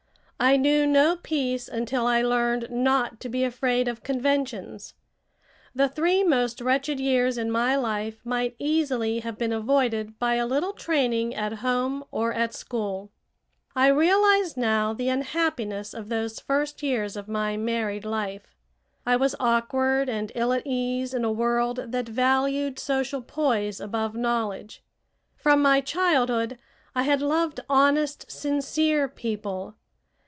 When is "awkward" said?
19.39-20.09